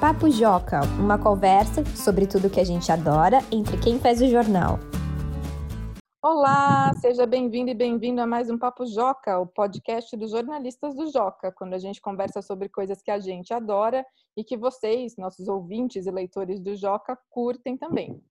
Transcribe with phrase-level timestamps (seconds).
[0.00, 4.78] Papo Joca, uma conversa sobre tudo que a gente adora entre quem faz o jornal.
[6.22, 11.10] Olá, seja bem-vindo e bem-vindo a mais um Papo Joca, o podcast dos jornalistas do
[11.10, 14.06] Joca, quando a gente conversa sobre coisas que a gente adora
[14.36, 18.22] e que vocês, nossos ouvintes e leitores do Joca, curtem também.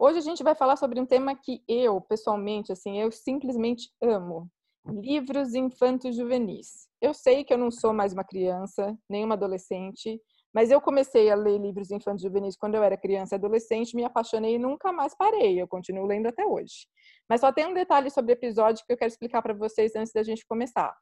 [0.00, 4.50] Hoje a gente vai falar sobre um tema que eu, pessoalmente, assim, eu simplesmente amo.
[4.84, 6.88] Livros infantos juvenis.
[7.00, 10.20] Eu sei que eu não sou mais uma criança, nem uma adolescente,
[10.56, 14.04] mas eu comecei a ler livros infantis juvenis quando eu era criança e adolescente, me
[14.04, 15.60] apaixonei e nunca mais parei.
[15.60, 16.86] Eu continuo lendo até hoje.
[17.28, 20.14] Mas só tem um detalhe sobre o episódio que eu quero explicar para vocês antes
[20.14, 20.96] da gente começar.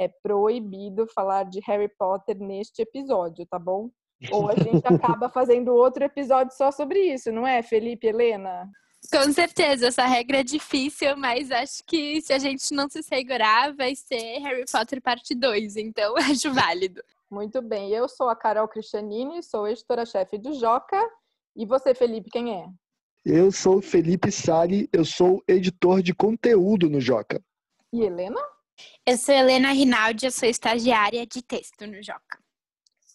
[0.00, 3.90] É proibido falar de Harry Potter neste episódio, tá bom?
[4.30, 8.70] Ou a gente acaba fazendo outro episódio só sobre isso, não é, Felipe, Helena?
[9.10, 13.74] Com certeza, essa regra é difícil, mas acho que se a gente não se segurar,
[13.74, 17.02] vai ser Harry Potter parte 2, então acho válido.
[17.32, 21.02] Muito bem, eu sou a Carol Cristianini, sou editora-chefe do Joca.
[21.56, 22.68] E você, Felipe, quem é?
[23.24, 27.42] Eu sou Felipe Sali, eu sou editor de conteúdo no Joca.
[27.90, 28.38] E Helena?
[29.06, 32.38] Eu sou Helena Rinaldi, eu sou estagiária de texto no Joca.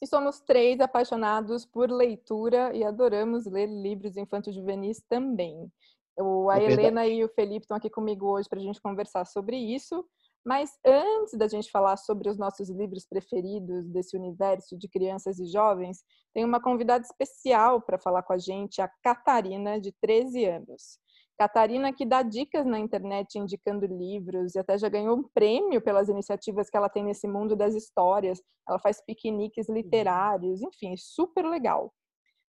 [0.02, 5.72] E somos três apaixonados por leitura e adoramos ler livros infantos juvenis também.
[6.18, 9.26] O, a é Helena e o Felipe estão aqui comigo hoje para a gente conversar
[9.26, 10.04] sobre isso.
[10.48, 15.46] Mas antes da gente falar sobre os nossos livros preferidos desse universo de crianças e
[15.46, 21.00] jovens, tem uma convidada especial para falar com a gente, a Catarina, de 13 anos.
[21.38, 26.08] Catarina que dá dicas na internet indicando livros e até já ganhou um prêmio pelas
[26.08, 28.42] iniciativas que ela tem nesse mundo das histórias.
[28.66, 31.94] Ela faz piqueniques literários, enfim, super legal.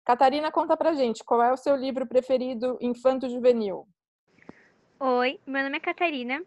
[0.05, 3.85] Catarina, conta pra gente, qual é o seu livro preferido infanto-juvenil?
[5.01, 6.41] Oi, meu nome é Catarina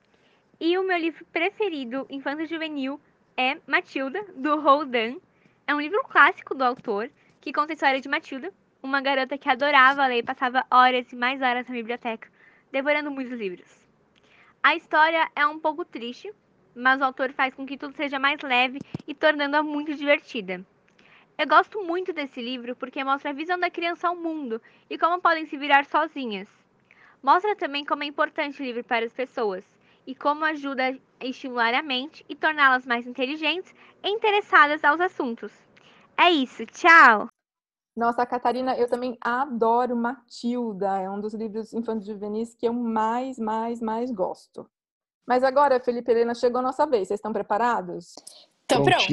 [0.66, 2.98] e o meu livro preferido, infanto juvenil,
[3.36, 5.22] é Matilda, do Roald
[5.68, 7.12] É um livro clássico do autor,
[7.42, 8.50] que conta a história de Matilda,
[8.82, 12.30] uma garota que adorava ler e passava horas e mais horas na biblioteca,
[12.72, 13.68] devorando muitos livros.
[14.64, 16.34] A história é um pouco triste,
[16.74, 20.66] mas o autor faz com que tudo seja mais leve e tornando-a muito divertida.
[21.38, 25.22] Eu gosto muito desse livro porque mostra a visão da criança ao mundo e como
[25.22, 26.48] podem se virar sozinhas.
[27.22, 29.73] Mostra também como é importante o livro para as pessoas,
[30.06, 35.52] e como ajuda a estimular a mente e torná-las mais inteligentes e interessadas aos assuntos.
[36.18, 37.28] É isso, tchau!
[37.96, 43.38] Nossa, Catarina, eu também adoro Matilda, é um dos livros infantis juvenis que eu mais,
[43.38, 44.68] mais, mais gosto.
[45.26, 47.08] Mas agora, Felipe Helena, chegou a nossa vez.
[47.08, 48.16] Vocês estão preparados?
[48.68, 49.06] Tô pronta.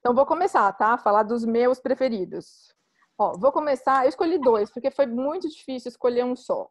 [0.00, 0.98] Então vou começar, tá?
[0.98, 2.74] Falar dos meus preferidos.
[3.16, 6.70] Ó, vou começar, eu escolhi dois, porque foi muito difícil escolher um só.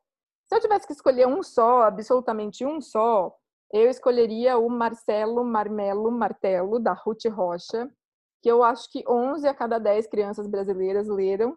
[0.50, 3.38] Se eu tivesse que escolher um só, absolutamente um só,
[3.72, 7.88] eu escolheria o Marcelo Marmelo Martelo, da Ruth Rocha,
[8.42, 11.56] que eu acho que 11 a cada 10 crianças brasileiras leram,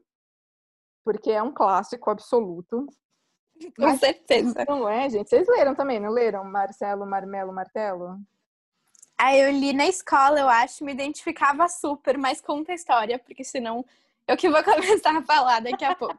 [1.03, 2.87] porque é um clássico absoluto.
[3.77, 4.63] Com Mas, certeza.
[4.69, 5.31] Não é, gente?
[5.31, 6.45] Vocês leram também, não leram?
[6.45, 8.21] Marcelo Marmelo Martelo?
[9.17, 13.43] Ah, eu li na escola, eu acho, me identificava super, mas conta a história, porque
[13.43, 13.87] senão
[14.28, 16.19] eu que vou começar a falar daqui a pouco.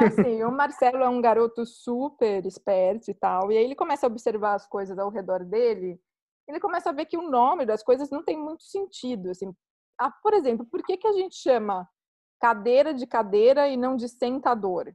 [0.00, 4.06] É assim, o Marcelo é um garoto super esperto e tal, e aí ele começa
[4.06, 6.00] a observar as coisas ao redor dele,
[6.48, 9.54] ele começa a ver que o nome das coisas não tem muito sentido, assim.
[10.00, 11.86] Ah, por exemplo, por que, que a gente chama
[12.40, 14.92] cadeira de cadeira e não de sentador?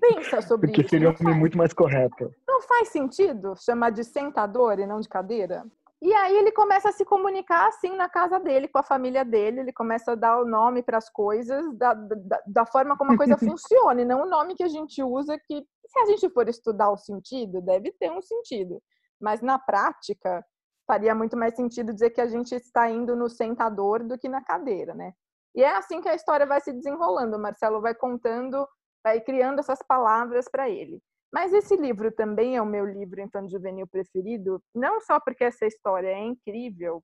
[0.00, 0.88] Pensa sobre Porque isso.
[0.88, 2.34] Porque seria um nome muito mais correto.
[2.48, 5.64] Não faz sentido chamar de sentador e não de cadeira?
[6.02, 9.60] E aí ele começa a se comunicar assim na casa dele, com a família dele,
[9.60, 13.16] ele começa a dar o nome para as coisas da, da, da, forma como a
[13.16, 16.48] coisa funciona, e não o nome que a gente usa, que se a gente for
[16.48, 18.82] estudar o sentido, deve ter um sentido.
[19.20, 20.44] Mas na prática,
[20.88, 24.42] faria muito mais sentido dizer que a gente está indo no sentador do que na
[24.42, 25.12] cadeira, né?
[25.54, 27.36] E é assim que a história vai se desenrolando.
[27.36, 28.66] O Marcelo vai contando,
[29.04, 31.00] vai criando essas palavras para ele.
[31.32, 36.08] Mas esse livro também é o meu livro infanto-juvenil preferido, não só porque essa história
[36.08, 37.02] é incrível,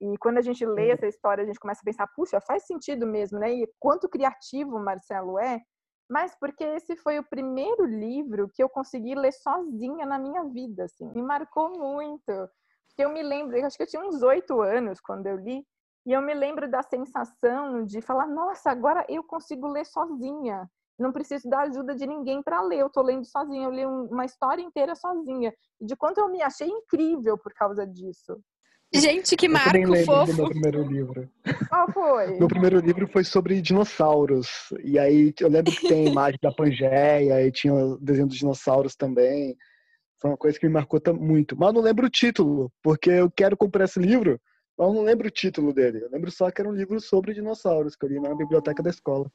[0.00, 3.06] e quando a gente lê essa história, a gente começa a pensar, puxa, faz sentido
[3.06, 3.52] mesmo, né?
[3.52, 5.62] E quanto criativo o Marcelo é,
[6.10, 10.84] mas porque esse foi o primeiro livro que eu consegui ler sozinha na minha vida,
[10.84, 11.10] assim.
[11.14, 12.50] Me marcou muito.
[12.88, 15.66] Porque eu me lembro, eu acho que eu tinha uns oito anos quando eu li,
[16.06, 20.68] e eu me lembro da sensação de falar, nossa, agora eu consigo ler sozinha
[20.98, 22.80] não preciso da ajuda de ninguém para ler.
[22.80, 25.52] Eu estou lendo sozinha, eu li uma história inteira sozinha.
[25.80, 28.40] E de quanto eu me achei incrível por causa disso.
[28.94, 30.32] Gente, que marco eu fofo.
[30.32, 31.30] Do meu primeiro livro.
[31.68, 32.38] Qual foi?
[32.38, 34.48] Meu primeiro livro foi sobre dinossauros.
[34.84, 38.36] E aí eu lembro que tem a imagem da Pangeia e tinha o desenho dos
[38.36, 39.56] dinossauros também.
[40.20, 41.56] Foi uma coisa que me marcou muito.
[41.58, 44.40] Mas eu não lembro o título, porque eu quero comprar esse livro
[44.78, 46.04] Eu não lembro o título dele.
[46.04, 48.90] Eu lembro só que era um livro sobre dinossauros que eu li na biblioteca da
[48.90, 49.28] escola.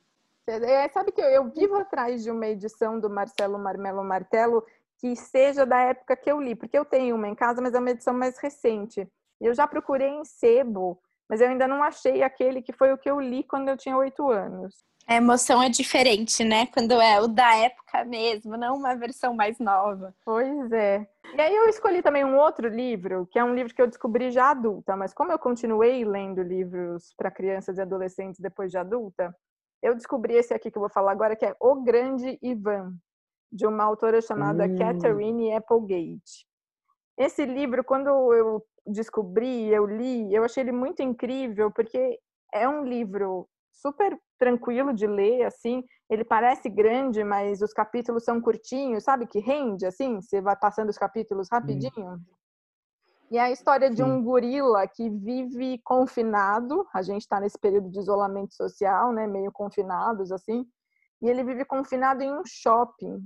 [0.49, 4.63] É, sabe que eu, eu vivo atrás de uma edição do Marcelo Marmelo Martelo
[4.99, 7.79] que seja da época que eu li, porque eu tenho uma em casa, mas é
[7.79, 9.07] uma edição mais recente.
[9.41, 10.99] E eu já procurei em sebo,
[11.29, 13.95] mas eu ainda não achei aquele que foi o que eu li quando eu tinha
[13.95, 14.75] oito anos.
[15.07, 16.67] A emoção é diferente, né?
[16.67, 20.13] Quando é o da época mesmo, não uma versão mais nova.
[20.23, 21.07] Pois é.
[21.33, 24.29] E aí eu escolhi também um outro livro, que é um livro que eu descobri
[24.29, 29.35] já adulta, mas como eu continuei lendo livros para crianças e adolescentes depois de adulta,
[29.81, 32.93] eu descobri esse aqui que eu vou falar agora, que é O Grande Ivan,
[33.51, 34.77] de uma autora chamada hum.
[34.77, 36.47] Catherine Applegate.
[37.17, 42.19] Esse livro, quando eu descobri, eu li, eu achei ele muito incrível, porque
[42.53, 45.83] é um livro super tranquilo de ler, assim.
[46.09, 49.27] Ele parece grande, mas os capítulos são curtinhos, sabe?
[49.27, 50.21] Que rende, assim.
[50.21, 52.13] Você vai passando os capítulos rapidinho.
[52.13, 52.19] Hum.
[53.31, 56.87] E é a história de um gorila que vive confinado.
[56.91, 59.27] A gente está nesse período de isolamento social, né?
[59.27, 60.65] Meio confinados, assim.
[61.21, 63.23] E ele vive confinado em um shopping.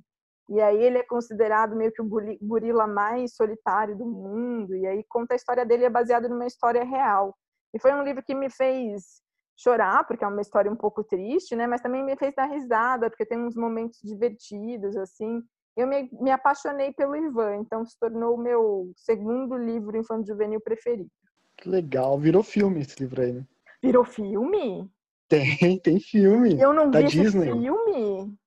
[0.50, 2.10] E aí ele é considerado meio que o
[2.42, 4.76] gorila mais solitário do mundo.
[4.76, 7.34] E aí conta a história dele, é baseado numa história real.
[7.74, 9.22] E foi um livro que me fez
[9.56, 11.66] chorar, porque é uma história um pouco triste, né?
[11.66, 15.42] Mas também me fez dar risada, porque tem uns momentos divertidos, assim.
[15.76, 20.62] Eu me, me apaixonei pelo Ivan, então se tornou o meu segundo livro infantil juvenil
[20.62, 21.10] preferido.
[21.58, 23.46] Que legal, virou filme esse livro aí, né?
[23.82, 24.90] Virou filme?
[25.28, 26.60] Tem, tem filme.
[26.60, 27.50] Eu não da vi Disney.
[27.50, 28.38] esse filme.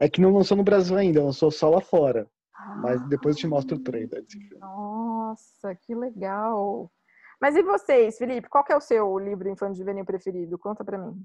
[0.00, 2.28] É que não lançou no Brasil ainda, lançou só lá fora.
[2.54, 4.58] Ah, Mas depois eu te mostro o trailer desse filme.
[4.60, 6.90] Nossa, que legal.
[7.40, 8.48] Mas e vocês, Felipe?
[8.48, 10.58] Qual é o seu livro infantil juvenil preferido?
[10.58, 11.24] Conta para mim.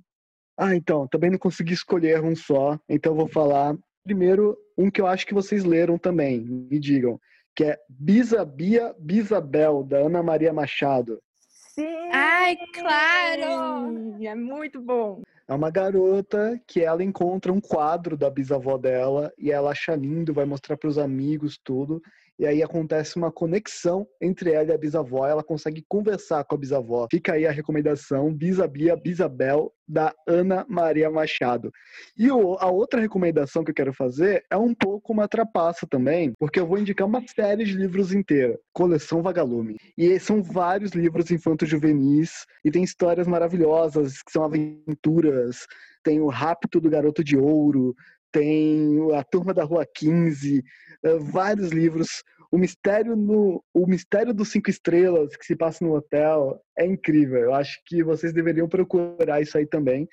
[0.57, 3.75] Ah, então, também não consegui escolher um só, então vou falar
[4.07, 7.19] primeiro um que eu acho que vocês leram também, me digam,
[7.53, 11.19] que é Bisa Bia Bisabel, da Ana Maria Machado.
[11.75, 12.09] Sim!
[12.13, 14.23] Ai, claro!
[14.23, 15.21] É muito bom.
[15.45, 20.33] É uma garota que ela encontra um quadro da bisavó dela e ela acha lindo,
[20.33, 22.01] vai mostrar para os amigos tudo.
[22.39, 26.57] E aí acontece uma conexão entre ela e a bisavó, ela consegue conversar com a
[26.57, 27.07] bisavó.
[27.09, 31.71] Fica aí a recomendação Bisabia Bisabel da Ana Maria Machado.
[32.17, 36.59] E a outra recomendação que eu quero fazer é um pouco uma trapaça também, porque
[36.59, 39.77] eu vou indicar uma série de livros inteira, Coleção Vagalume.
[39.97, 45.65] E são vários livros infanto-juvenis e tem histórias maravilhosas, que são aventuras,
[46.03, 47.95] tem o Rapto do Garoto de Ouro,
[48.31, 50.63] tem a Turma da Rua 15,
[51.03, 52.23] eh, vários livros.
[52.51, 57.39] O mistério no o mistério dos cinco estrelas que se passa no hotel é incrível.
[57.39, 60.07] Eu acho que vocês deveriam procurar isso aí também.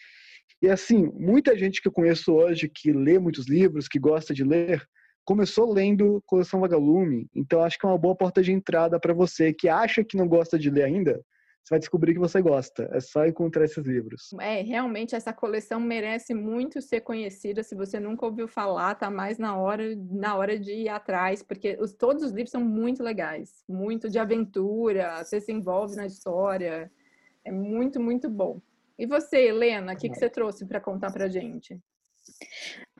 [0.60, 4.44] E assim, muita gente que eu conheço hoje que lê muitos livros, que gosta de
[4.44, 4.82] ler,
[5.24, 7.28] começou lendo Coleção Vagalume.
[7.34, 10.26] Então acho que é uma boa porta de entrada para você que acha que não
[10.26, 11.20] gosta de ler ainda
[11.64, 12.90] você vai descobrir que você gosta.
[12.92, 14.34] É só encontrar esses livros.
[14.38, 17.62] É, realmente essa coleção merece muito ser conhecida.
[17.62, 21.78] Se você nunca ouviu falar, tá mais na hora, na hora de ir atrás, porque
[21.80, 26.92] os, todos os livros são muito legais, muito de aventura, você se envolve na história.
[27.42, 28.60] É muito, muito bom.
[28.98, 31.80] E você, Helena, o que, que você trouxe para contar pra gente?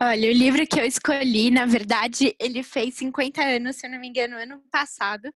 [0.01, 4.01] Olha, o livro que eu escolhi, na verdade, ele fez 50 anos, se eu não
[4.01, 5.31] me engano, ano passado.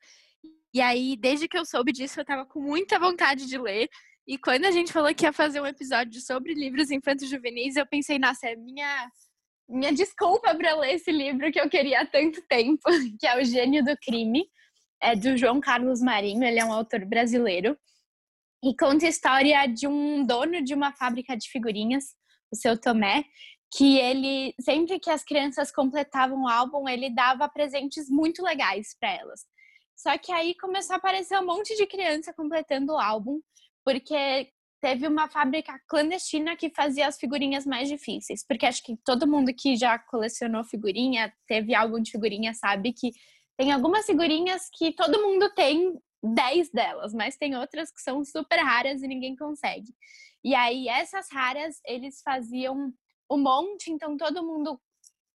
[0.73, 3.89] E aí, desde que eu soube disso, eu tava com muita vontade de ler.
[4.27, 7.85] E quando a gente falou que ia fazer um episódio sobre livros infantos juvenis, eu
[7.87, 9.09] pensei, nossa, é minha
[9.69, 12.81] minha desculpa para ler esse livro que eu queria há tanto tempo,
[13.19, 14.45] que é O Gênio do Crime,
[15.01, 17.77] é do João Carlos Marinho, ele é um autor brasileiro.
[18.63, 22.15] E conta a história de um dono de uma fábrica de figurinhas,
[22.51, 23.25] o seu Tomé,
[23.75, 29.11] que ele, sempre que as crianças completavam o álbum, ele dava presentes muito legais para
[29.11, 29.41] elas.
[29.97, 33.41] Só que aí começou a aparecer um monte de criança completando o álbum,
[33.83, 38.45] porque teve uma fábrica clandestina que fazia as figurinhas mais difíceis.
[38.45, 43.11] Porque acho que todo mundo que já colecionou figurinha, teve álbum de figurinha, sabe que
[43.57, 48.59] tem algumas figurinhas que todo mundo tem 10 delas, mas tem outras que são super
[48.59, 49.95] raras e ninguém consegue.
[50.43, 52.93] E aí, essas raras, eles faziam
[53.31, 54.79] um monte, então todo mundo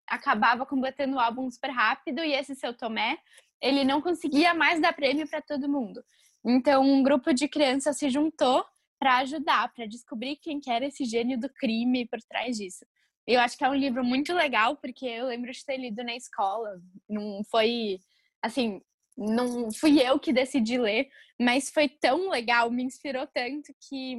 [0.07, 2.23] acabava completando o álbum super rápido.
[2.23, 3.19] E esse seu Tomé
[3.63, 6.03] ele não conseguia mais dar prêmio para todo mundo.
[6.45, 8.65] Então, um grupo de crianças se juntou
[8.99, 12.85] para ajudar, para descobrir quem que era esse gênio do crime por trás disso.
[13.27, 16.17] Eu acho que é um livro muito legal, porque eu lembro de ter lido na
[16.17, 16.81] escola.
[17.09, 18.01] Não foi,
[18.43, 18.81] assim,
[19.17, 21.09] não fui eu que decidi ler,
[21.41, 24.17] mas foi tão legal, me inspirou tanto que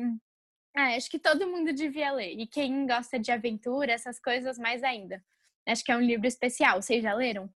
[0.75, 2.33] ah, acho que todo mundo devia ler.
[2.39, 5.23] E quem gosta de aventura, essas coisas, mais ainda.
[5.67, 6.81] Acho que é um livro especial.
[6.81, 7.49] Vocês já leram?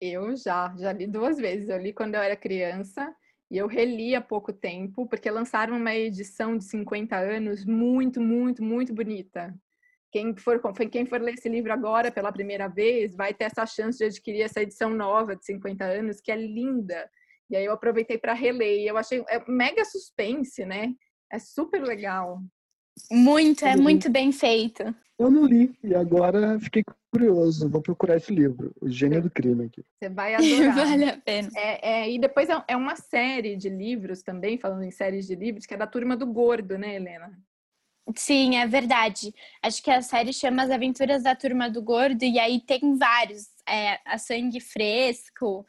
[0.00, 1.68] Eu já, já li duas vezes.
[1.68, 3.14] Eu li quando eu era criança
[3.50, 8.62] E eu reli há pouco tempo, porque lançaram uma edição de 50 anos muito, muito,
[8.62, 9.54] muito bonita.
[10.12, 10.60] Quem for,
[10.90, 14.42] quem for ler esse livro agora pela primeira vez vai ter essa chance de adquirir
[14.42, 17.08] essa edição nova de 50 anos, que é linda.
[17.50, 18.80] E aí eu aproveitei para reler.
[18.80, 20.92] E eu achei é mega suspense, né?
[21.32, 22.40] É super legal.
[23.10, 24.94] Muito, é muito bem feito.
[25.18, 27.68] Eu não li e agora fiquei curioso.
[27.68, 29.82] Vou procurar esse livro, O Gênio do Crime aqui.
[29.98, 30.74] Você vai adorar.
[30.76, 31.48] vale a pena.
[31.56, 35.34] É, é, e depois é, é uma série de livros também, falando em séries de
[35.34, 37.32] livros, que é da Turma do Gordo, né, Helena?
[38.14, 39.34] Sim, é verdade.
[39.62, 43.48] Acho que a série chama As Aventuras da Turma do Gordo, e aí tem vários.
[43.68, 45.66] É, a Sangue Fresco,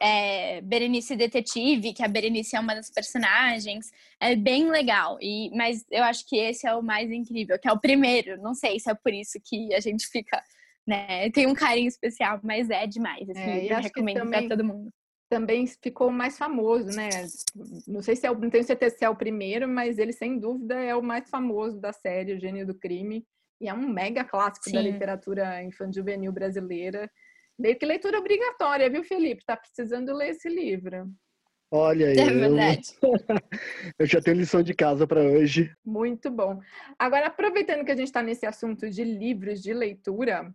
[0.00, 3.90] é, Berenice Detetive, que a Berenice é uma das personagens.
[4.20, 5.18] É bem legal.
[5.20, 8.40] E, mas eu acho que esse é o mais incrível, que é o primeiro.
[8.42, 10.42] Não sei se é por isso que a gente fica.
[10.86, 13.28] Né, tem um carinho especial, mas é demais.
[13.28, 14.90] Esse é, livro, recomendo para todo mundo.
[15.28, 17.10] Também ficou mais famoso, né?
[17.86, 20.74] Não sei se é, não tenho certeza se é o primeiro, mas ele sem dúvida
[20.76, 23.22] é o mais famoso da série, O Gênio do Crime,
[23.60, 24.76] e é um mega clássico Sim.
[24.76, 27.10] da literatura infantil juvenil brasileira.
[27.58, 29.44] Meio que leitura obrigatória, viu, Felipe?
[29.44, 31.10] Tá precisando ler esse livro.
[31.70, 32.18] Olha aí.
[32.18, 32.96] É verdade.
[33.02, 33.12] Eu,
[33.98, 35.70] eu já tenho lição de casa para hoje.
[35.84, 36.60] Muito bom.
[36.98, 40.54] Agora, aproveitando que a gente está nesse assunto de livros de leitura,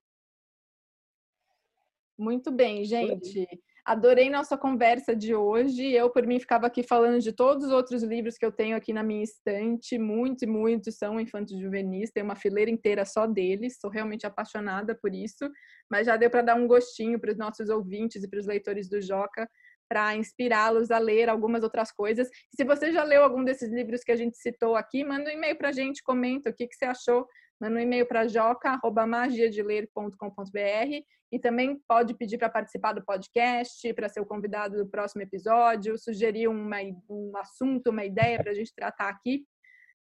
[2.18, 3.48] Muito bem, gente.
[3.86, 5.92] Adorei nossa conversa de hoje.
[5.92, 8.92] Eu, por mim, ficava aqui falando de todos os outros livros que eu tenho aqui
[8.92, 10.00] na minha estante.
[10.00, 12.10] Muitos e muitos são infantos juvenis.
[12.12, 13.78] Tem uma fileira inteira só deles.
[13.80, 15.50] Sou realmente apaixonada por isso.
[15.90, 18.90] Mas já deu para dar um gostinho para os nossos ouvintes e para os leitores
[18.90, 19.48] do Joca
[19.88, 22.28] para inspirá-los a ler algumas outras coisas.
[22.56, 25.56] Se você já leu algum desses livros que a gente citou aqui, manda um e-mail
[25.58, 27.28] para a gente, comenta o que, que você achou.
[27.60, 34.20] Manda um e-mail para joca.magiadeler.com.br e também pode pedir para participar do podcast, para ser
[34.20, 36.78] o convidado do próximo episódio, sugerir uma,
[37.10, 39.44] um assunto, uma ideia para a gente tratar aqui.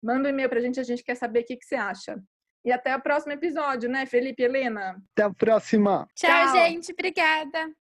[0.03, 2.21] Manda um e-mail para a gente, a gente quer saber o que, que você acha.
[2.63, 5.01] E até o próximo episódio, né, Felipe e Helena?
[5.13, 6.07] Até a próxima.
[6.15, 6.55] Tchau, Tchau.
[6.55, 6.91] gente.
[6.91, 7.71] Obrigada.